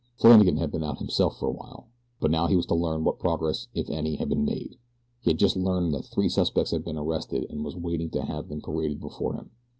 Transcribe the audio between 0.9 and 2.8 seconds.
himself for a while; but now he was in to